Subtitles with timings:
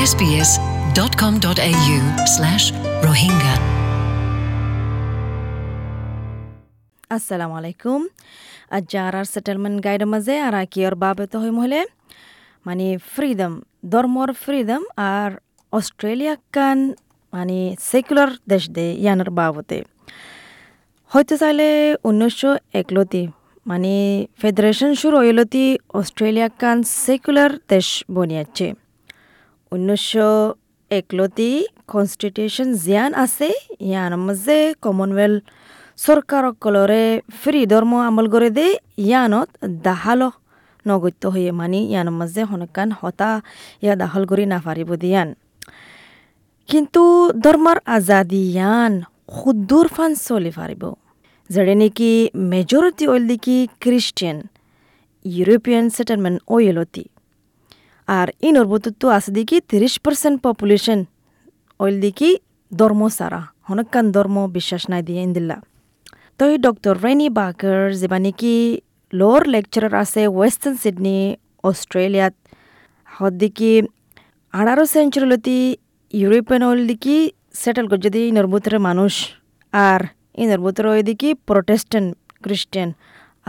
[0.00, 1.98] sbs.com.au
[2.34, 2.64] slash
[3.04, 3.54] rohingya.
[7.10, 8.00] আসসালামু আলাইকুম
[8.76, 11.80] আজ যারার সেটেলমেন্ট গাইডের মাঝে আর কিয়র বাবত হই মহলে
[12.66, 13.52] মানে ফ্রিডম
[13.92, 14.82] ধর্মর ফ্রিডম
[15.12, 15.30] আর
[15.72, 16.78] অস্ট্রেলিয়া কান
[17.32, 17.58] মানে
[17.90, 19.78] সেকুলার দেশ দে ইয়ানোর বাবতে
[21.10, 21.68] হয়তো চাইলে
[22.08, 23.22] উনিশশো একলতি
[23.66, 23.92] মানে
[24.40, 25.64] ফেডারেশন শুরু হইলতি
[26.00, 28.66] অস্ট্রেলিয়া কান সেকুলার দেশ বনিয়াচ্ছে
[29.72, 30.30] উনিশশো
[30.90, 31.50] একলতি
[31.92, 33.48] কনস্টিটিউশন জিয়ান আছে।
[33.88, 35.42] ইয়ানোর মাঝে কমনওয়েলথ
[35.98, 37.04] চৰকাৰসকলৰে
[37.40, 38.66] ফ্ৰী ধৰ্ম আমল কৰি দে
[39.08, 39.48] ইয়ানত
[39.86, 40.20] দাহাল
[40.86, 43.30] নগত্য হৈয়ে মানি ইয়ানৰ মাজে সনকান হতা
[43.84, 45.28] ইয়া দাহল কৰি নাফাৰিব দিয়ান
[46.68, 47.02] কিন্তু
[47.44, 48.92] ধৰ্মৰ আজাদী ইয়ান
[49.38, 50.82] সুদূৰ ফান চলি ফাৰিব
[51.50, 52.10] যেনে নেকি
[52.52, 54.36] মেজৰিটি অইল দেখি খ্ৰীষ্টিয়ান
[55.24, 57.04] ইউৰোপিয়ান সেটেলমেন্ট অইলতি
[58.16, 60.98] আর ইনর বুতুতো আছে দেখি তিরিশ পার্সেন্ট পপুলেশন
[61.80, 62.30] অইল দেখি
[62.72, 65.56] ধর্ম সারা। হনকান ধর্ম বিশ্বাস নাই দিয়ে ইন্দিল্লা।
[66.38, 68.54] তই ডক্টর রেনি বাকার যেবা নেকি
[69.12, 71.16] লোর লেকচারার আছে ওয়েস্টার্ন সিডনি
[71.68, 72.34] অস্ট্রেলিয়াত
[73.08, 73.72] হদ্দিকি
[74.54, 75.58] আঠারো সেঞ্চুরিলতি
[76.12, 77.16] ইউরোপিয়ান হল দিকি
[77.62, 79.12] সেটেল করছে ইনর ভিতরে মানুষ।
[79.72, 80.00] আর
[80.42, 82.08] ইনর ভিতরে ওই দিকি প্রোটেস্ট্যান্ট
[82.44, 82.88] খ্রিস্টান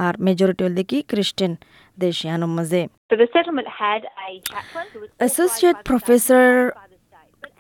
[0.04, 1.52] আর মেজরিটি হল দিকি খ্রিস্টান
[1.98, 6.46] দেশ ইয়ানোর মাঝে। So the settlement had a chaplain Associate Professor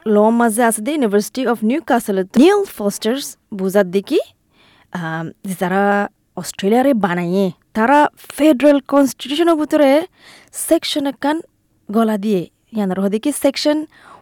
[0.05, 1.58] law মাঝে আছে the University of
[1.92, 3.25] Newcastle Neil Foster's
[3.59, 4.20] বুঝার দেখি
[5.59, 5.83] যারা
[6.38, 7.45] অস্ট্রেলিয়ারে বানাইয়ে
[7.77, 8.00] তারা
[8.36, 9.89] ফেডারেল কনস্টিটিউশনের ভিতরে
[10.67, 11.38] সেকশন একান
[11.89, 12.42] গলা দিয়ে
[12.75, 13.77] ইয়ানার হদিকে section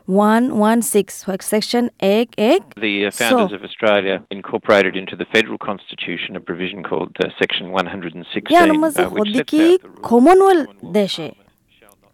[0.07, 1.13] one one six
[1.51, 1.83] section
[2.17, 6.79] এক এক The uh, founders So- of Australia incorporated into the federal constitution a provision
[6.89, 10.05] called uh, Section 116, ইয়ানোর মাঝে uh, which sets হদিকে out the rules.
[10.09, 11.27] কমনওয়েলথ দেশে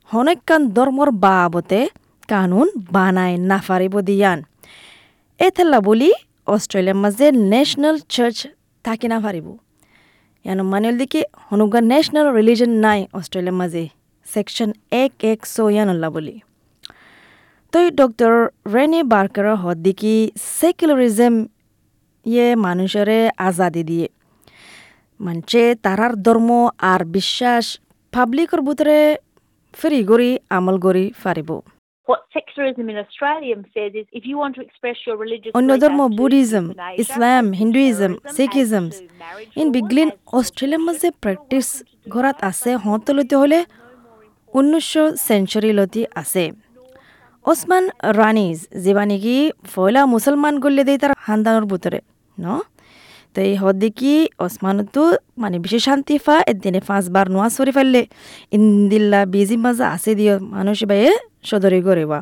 [0.10, 1.80] হনেকান ধর্মর বাবতে
[2.30, 4.40] কানুন বানায় না ফারিব দিয়ান
[5.40, 6.10] এথেলা বলি
[6.48, 8.38] অস্ট্রেলিয়ার মাঝে ন্যাশনাল চার্চ
[8.86, 9.48] থাকি না ফারিব
[10.46, 13.84] ইয়ান মানে দিকে হনুগা ন্যাশনাল রিলিজন নাই অস্ট্রেলিয়ার মাঝে
[14.26, 14.70] সেকশন
[15.04, 16.36] এক এক সো ইয়ানল্লা বলি
[17.74, 18.34] তই ডক্টর
[18.74, 20.16] রেনে বার্কার হদ্দিকি
[20.58, 21.36] সেকুলারিজম
[22.26, 24.08] ইয়ে মানুষরে আজাদি দিয়ে।
[25.20, 26.50] মানছে তারার ধর্ম
[26.92, 27.66] আর বিশ্বাস
[28.14, 28.98] পাবলিকর ভিতরে
[29.74, 31.50] ফ্রি করি আমল করি ফারিব
[35.58, 36.66] অন্য ধর্ম Buddhism
[37.04, 38.86] Islam Hinduism Sikhism
[39.62, 40.10] in বিগলিন
[40.40, 41.68] অস্ট্রেলিয়ার মাঝে প্র্যাকটিস
[42.10, 43.60] ঘরাত আছে হতলতি হলে
[44.54, 46.44] উনিশশো সেঞ্চুরিলতি আছে।
[47.46, 47.84] ওসমান
[48.20, 49.38] রানিজ যেবা নাকি
[49.74, 52.00] ফয়লা মুসলমান গল্লে দেই তার হান্দানোর ভিতরে
[52.38, 52.46] ন?
[53.36, 55.02] তো এই হদ্দিকি ওসমানতো
[55.38, 58.02] মানে বেশি শান্তি ফা এদিনে পাঁচবার নোয়া সরি ফেললে
[58.52, 61.12] ইন্দিল্লা বিজি মাজা আছে দিও মানুষ বাইয়ে
[61.44, 62.20] সদরি করিবা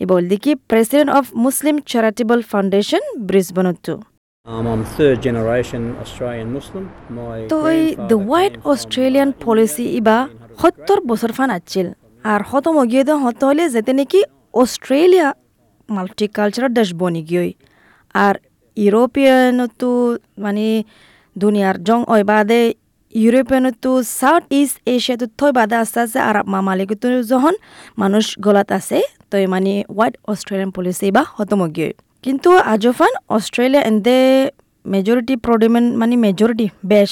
[0.00, 3.94] এবার দেখি president of Muslim charitable foundation ব্রিসবনতো
[4.46, 6.84] Um, I'm third generation Australian Muslim.
[7.10, 11.86] My তো এই দ্য from অস্ট্রেলিয়ান পলিসি ইবা 1900 সত্তর বছর ফান আছিল
[12.24, 14.20] আর হতম গিয়ে তো হত হলে যেতে নাকি
[16.70, 17.50] দেশ বনি গিয়ে
[18.14, 18.34] আর
[18.76, 19.90] ইউরোপিয়ানতো
[20.38, 20.66] মানে
[21.36, 22.60] দুনিয়ার জং ওই বাদে
[23.12, 27.54] ইউরোপিয়ানতো সাউথ ইস্ট এশিয়াতো থই বাদে আস্তে আস্তে আরব মামালিকতো যখন
[27.98, 28.98] মানুষ গলাত আছে
[29.30, 31.90] তো মানে হোয়াইট অস্ট্রেলিয়ান পলিসি বা হতম গিয়ে
[32.24, 34.18] কিন্তু আজফান অস্ট্রেলিয়া এন্দে
[34.84, 37.10] মেজরিটি প্রডিমেন্ট মানে মেজরিটি বেশ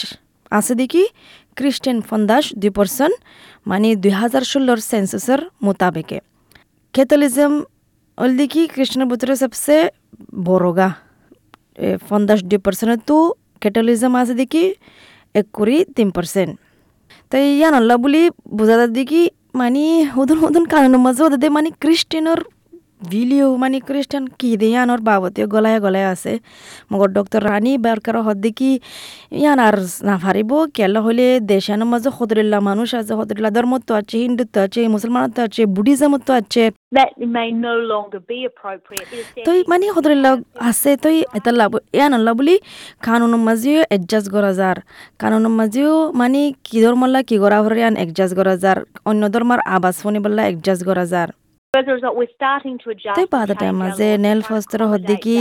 [0.52, 1.04] আছে দেখি
[1.56, 3.16] খ্রিস্টান ফন্দাস দুই পার্সেন্ট
[3.66, 6.18] মানে দুই হাজার ষোলোর সেন্সাসের মোতাবেকে
[6.94, 7.52] ক্যাথলিজম
[8.18, 9.76] ওল দেখি খ্রিস্টানের ভিতরে সবসে
[10.46, 10.88] বড়গা
[12.06, 13.16] ফন্দাস দুই পার্সেন্ট তো
[13.62, 14.64] ক্যাথলিজম আছে দেখি
[15.34, 16.52] এক কুড়ি তিন পার্সেন্ট
[17.32, 18.22] তাই ইয়ান আল্লাহ বলি
[18.58, 19.22] বোঝা যায় দেখি
[19.54, 22.40] মানে হুদুন হুদুন কানুনের মাঝে ওদের মানে খ্রিস্টানের
[23.10, 26.32] ভিলিও মানে খ্রিস্টান কি দিয়ে আনোর বাবতীয় গলায় গলায় আছে।
[26.90, 28.70] মগর ডক্টর রানী বারকার হদ দেখি
[29.40, 29.76] ইয়ান আর
[30.08, 30.50] না ফারিব?
[30.76, 36.28] কেলা হলে দেশানোর মাঝে সদরিল্লা মানুষ আছে সদরিল্লা ধর্মত্ব আছে হিন্দুত্ব আছে মুসলমানত্ব আছে বুদ্ধিজমত্ব
[36.40, 36.64] আছে.
[39.46, 40.30] তই মানে সদরিল্লা
[40.70, 42.54] আছে তই এটা লাভ ইয়ান আল্লাহ বুলি
[43.06, 44.78] কানুনের মাঝেও এডজাস্ট করা যার
[45.22, 48.78] কানুনের মাঝেও মানে কি ধর্মল্লা কি করা হরে ইয়ান এডজাস্ট করা যার
[49.10, 51.30] অন্য ধর্মার আবাস শুনিবল্লা এডজাস্ট করা যার
[51.74, 53.16] As a result, we're starting to adjust.
[53.18, 55.38] তাই and বাদাটার change our মাঝে laws to নেল try and ফস্তর accommodate হদ্দিকি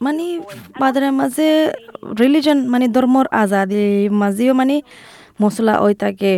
[0.00, 0.80] মানে of voice.
[0.82, 1.48] বাদারের মাঝে
[2.20, 3.84] রিলিজন মানে ধর্মর আজাদি
[4.22, 4.76] মাঝেও মানে
[5.42, 6.32] মশলা ওই থাকে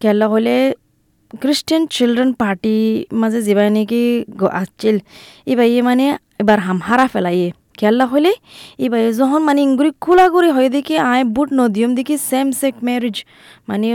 [0.00, 0.54] কেলা হলে
[1.40, 2.76] খ্রিস্টান চিলড্রেন পার্টি
[3.20, 4.02] মাঝে যেবাই নাকি
[4.60, 4.96] আসছিল
[5.52, 6.04] এবার ইয়ে মানে
[6.42, 7.48] এবার হামহারা ফেলাইয়ে
[7.80, 8.32] কেলা হলে
[8.84, 13.16] এবার যখন মানে ইংগুরি খোলা করে হয় দেখি আয় বুট নদিয়ম দেখি সেম সেক ম্যারেজ
[13.68, 13.88] মানে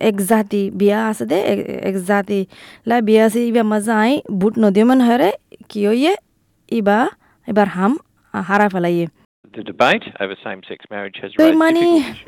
[0.00, 2.40] এক জাতি বিয়া আছে দে এক- এক জাতি
[2.86, 5.30] লা বিয়া আছে ইবা মাজা আই বুট নদী মান হরে
[5.70, 6.12] কি হইয়ে
[6.72, 6.98] ইবা
[7.48, 7.92] এবার হাম
[8.34, 9.06] হারা ফেলাইয়ে
[9.54, 11.82] The debate over same-sex marriage has raised মানে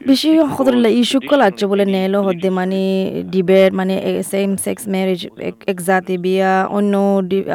[0.08, 2.80] বেশি because খতরলা ইস্যু কল আছে বলে নেলো হদ্দে মানে
[3.32, 3.94] ডিবেট মানে
[4.32, 5.20] সেম সেক্স ম্যারেজ
[5.66, 6.94] এক জাতি বিয়া অন্য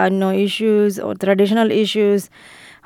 [0.06, 0.92] অন্য ইস্যুস
[1.22, 2.22] ট্রেডিশনাল ইস্যুস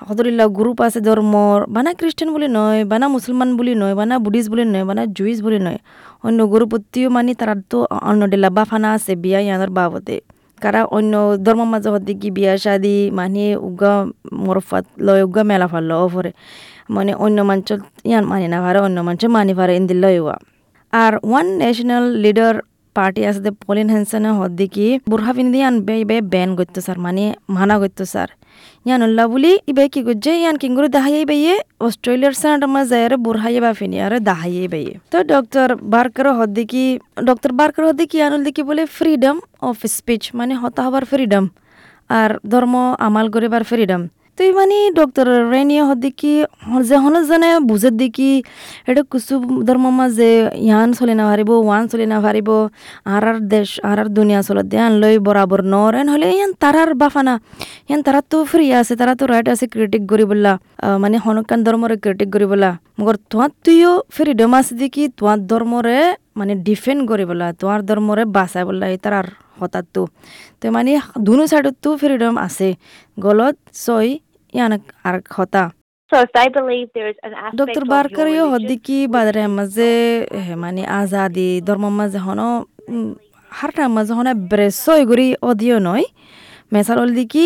[0.08, 4.64] খতরিল্লা গ্রুপ আছে ধর্মর বানা খ্রিস্টান বলে নয়, বানা মুসলমান বলে নয়, বানা বুদ্ধিস্ট বলে
[4.74, 5.80] নয়, বানা জুইস বলে নয়।
[6.28, 7.78] অন্য গ্রুপত্তিও মানে তারা তো
[8.10, 10.18] অন্য ডেলা বাফানা আছে, বিয়া ইয়ানোর বাবদে
[10.62, 11.14] কারা অন্য
[11.46, 13.94] ধর্ম মাঝে হতে কি বিয়া শাদি মানে উগা
[14.46, 16.32] মরফাত লয়, উগা মেলা ফাল ওপরে
[16.96, 17.68] মানে অন্য মাঞ্চ
[18.10, 18.58] ইয়ান মানি না
[18.88, 20.36] অন্য মাঞ্চ মানি পারে ইন্দি লয়ুয়া
[20.94, 22.56] আর ওয়ান ন্যাশনাল লিডার
[22.96, 27.24] পার্টি আছে পলিন হ্যানসনে হদ্দি কি বুরহা পিন্দি ইয়ান বে বে ব্যান করতো স্যার মানে
[27.56, 28.30] মানা করতো স্যার
[28.86, 33.62] ইয়ান উল্লা বুলি ইবে কি করছে ইয়ান কিঙ্গুরি দাহাই বাইয়ে অস্ট্রেলিয়ার সেনাটা মা যায় বুরহাইয়ে
[33.62, 36.84] বা ফিনি আর দাহাই বাইয়ে তো ডক্টর বার্কার হদ্দি কি
[37.24, 41.46] ডক্টর বার্কার হদ্দি কি ইয়ানুল কি বলে ফ্রিডম অফ স্পিচ মানে হতা হবার ফ্রিডম
[42.10, 44.02] আর ধর্ম আমাল করিবার ফ্রিডম
[44.40, 46.34] তো এই মানে ডক্টর রেনিয়া হদি কি
[46.90, 48.32] যে হন জানে বুঝে দেখি
[48.90, 49.36] এটা কুসু
[49.68, 50.30] ধর্ম মাঝে
[50.68, 52.50] ইয়ান চলি না পারিব ওয়ান চলি না পারিব
[53.14, 56.92] আর আর দেশ আর আর দুনিয়া চলত দেয়ান লই বরাবর নর এন হলে ইয়ান তারার
[57.02, 57.36] বাফানা।
[57.90, 58.38] ইয়ান তারা তো
[58.80, 60.54] আছে তারা তো আছে ক্রিটিক করিবলা
[61.04, 65.98] মানে হনকান ধর্মরে ক্রিটিক করিবলা মগর তোমার তুইও ফ্রিডম আছে দেখি তোমার ধর্মরে
[66.40, 69.28] মানে ডিফেন্ড করিবলা তোমার ধর্মরে বাঁচাই বললা এই তারার
[69.60, 70.02] হঠাৎ তো
[70.76, 70.92] মানে
[71.28, 72.70] দুনো সাইডত তো ফ্রিডম আছে।
[73.26, 74.12] গলত ছয়
[76.94, 79.92] there is an aspect doctor of your বার্কারিও religion, হদ্দিকি বাদরে মাঝে
[80.30, 82.20] এ, মানে আজাদি ধর্ম মাঝে
[84.10, 86.06] হন ব্রেসই গুড়ি অদিও নয়
[86.72, 87.46] মেসাল হল দিকি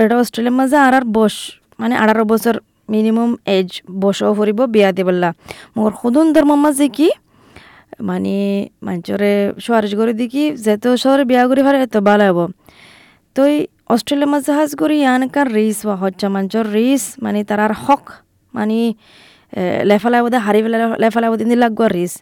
[0.00, 1.34] এটা অস্ট্রেলিয়ার মাঝে আর আর বস
[1.78, 2.54] মানে আঠারো বছর
[2.88, 3.68] মিনিমাম এজ
[4.02, 5.30] বসও ফুরিব বিয়া দিবল্লা
[5.76, 7.08] মোর সদন ধর্ম মাঝে কি
[8.00, 8.34] মানে
[8.82, 9.32] মানুষরে
[9.64, 12.38] সুয়ারিশ করে দিকি যেহেতু শহরে বিয়া করি ফারে এত ভালো হব
[13.36, 13.42] তো
[13.90, 18.04] এই অস্ট্রেলিয়ার মাঝে হাজ করি ইয়ানকার রিস বা হচ্ছে মানুষের রিস মানে তারার হক
[18.54, 18.78] মানে
[19.90, 22.14] লেফালাই বোধে হারি ফেলা লেফালাই বোধে লাগব রিস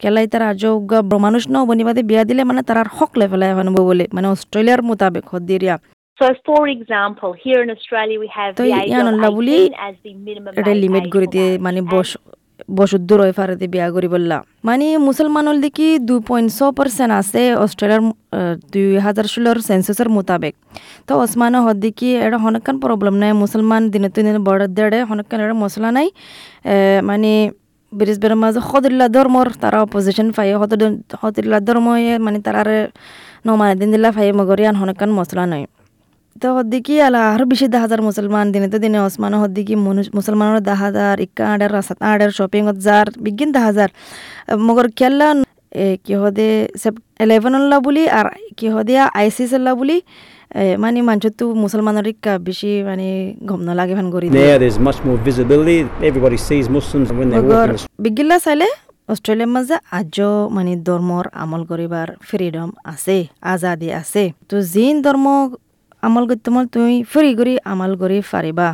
[0.00, 0.80] কেলাই তারা যোগ
[1.26, 5.76] মানুষ ন বনিবাদে বিয়া দিলে মানে তারার হক লেফালাই ফানব বলে মানে অস্ট্রেলিয়ার মোতাবেক হদিরিয়া
[6.18, 9.56] So, for example, here in Australia, we have তো the age ইয়ান of আল্লাহ বলি
[9.56, 10.52] 18 as the minimum
[12.68, 14.36] বসুদ্ধ রয় ফারাতে বিয়া করি বললা।
[14.68, 18.02] মানে মুসলমানল দেখি দুই পয়েন্ট ছ পার্সেন্ট আছে অস্ট্রেলিয়ার
[18.72, 20.54] দুই হাজার ষোলোর সেন্সাসের মোতাবেক।
[21.06, 25.38] তো ওসমানও হদ দেখি এটা হনকান প্রবলেম নাই, মুসলমান দিনে তুই দিনে বড় দেড়ে হনকান
[25.44, 26.08] এটা মশলা নাই।
[27.08, 27.32] মানে
[27.92, 30.48] ব্রিজ বের মাঝে সদরিল্লা ধর্মর তারা অপোজিশন ফাই
[31.22, 31.86] সদরিল্লা ধর্ম
[32.26, 32.78] মানে তারারে
[33.46, 35.64] নমানে দিন দিলা ফাই মগরিয়ান হনকান মশলা নয়
[36.42, 39.74] তো হদ্দিকি আলা আরও বেশি দা হাজার মুসলমান দিনে তো দিনে ওসমান হদ্দিকি
[40.18, 43.88] মুসলমানের দা হাজার ইক্কা আডার সাত আডার শপিং যার বিগিন দা হাজার।
[44.66, 45.28] মগর খেলা
[46.04, 46.48] কি হদে
[46.82, 46.94] সেপ
[47.24, 48.26] ইলেভেন আল্লাহ বলি আর
[48.58, 49.96] কি হদে আইসিস আল্লাহ বলি
[50.82, 53.08] মানে মানুষ তো মুসলমানের ইক্কা বেশি মানে
[53.48, 54.26] গম লাগে ভান করি
[58.04, 58.68] বিগিল্লা চাইলে
[59.12, 63.16] অস্ট্রেলিয়ার মাঝে আজও মানে ধর্মর আমল করিবার ফ্রিডম আছে
[63.52, 65.26] আজাদি আছে। তো জিন ধর্ম
[66.06, 68.68] আমল করতে মল তুমি ফ্রি কৰি আমল কৰি ফাৰিবা।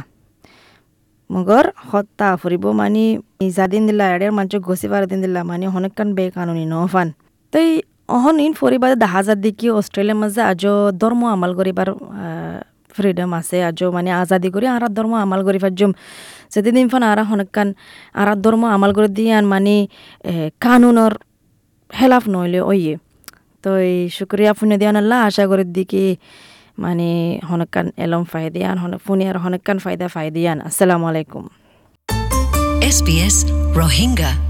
[1.30, 3.04] মগৰ হত্যা ফুৰিব মানে
[3.40, 7.08] নিজা দিন দিলা এডেৰ মানুহ গছি পাৰ দিন দিলা মানে হনেকান বে কানুনি নফান
[7.52, 7.68] তই
[8.08, 11.88] অহন ইন ফুৰিবা দাহাজাত দেখি অস্ট্রেলিয়ার মাঝে আজও ধর্ম আমল করিবার
[12.94, 15.90] ফ্রিডম আছে আজও মানে আজাদি করে আর ধর্ম আমাল করি ফাজম
[16.52, 17.68] যেদিন ফান আর হনেকান
[18.14, 19.75] আর ধর্ম আমাল করে দিয়ান মানে
[20.25, 21.14] এ, কানুনের
[21.90, 22.94] হেলাফ নইলে ওইয়ে
[23.64, 26.04] তো এই শুক্রিয়া ফুনে দিয়ান আল্লাহ আশা করে দিকে
[26.80, 27.08] মানে
[27.49, 31.44] হনকান এলম ফায়দিয়ান হন ফুনি আর হনকান ফায়দা ফায়দিয়ান আসসালামু আলাইকুম
[32.96, 33.37] SBS
[33.75, 34.50] Rohingya.